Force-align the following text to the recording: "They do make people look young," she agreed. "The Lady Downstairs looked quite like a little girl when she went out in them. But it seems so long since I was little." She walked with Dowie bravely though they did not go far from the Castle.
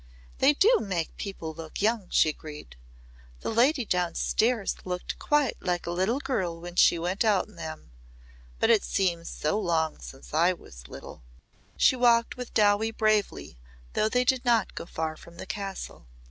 "They 0.39 0.53
do 0.53 0.79
make 0.81 1.15
people 1.17 1.53
look 1.53 1.79
young," 1.79 2.07
she 2.09 2.29
agreed. 2.29 2.75
"The 3.41 3.51
Lady 3.51 3.85
Downstairs 3.85 4.77
looked 4.83 5.19
quite 5.19 5.57
like 5.61 5.85
a 5.85 5.91
little 5.91 6.17
girl 6.19 6.59
when 6.59 6.75
she 6.75 6.97
went 6.97 7.23
out 7.23 7.47
in 7.47 7.55
them. 7.55 7.91
But 8.59 8.71
it 8.71 8.83
seems 8.83 9.29
so 9.29 9.59
long 9.59 9.99
since 9.99 10.33
I 10.33 10.53
was 10.53 10.87
little." 10.87 11.21
She 11.77 11.95
walked 11.95 12.35
with 12.35 12.55
Dowie 12.55 12.89
bravely 12.89 13.59
though 13.93 14.09
they 14.09 14.23
did 14.23 14.43
not 14.43 14.73
go 14.73 14.87
far 14.87 15.15
from 15.15 15.37
the 15.37 15.45
Castle. 15.45 16.07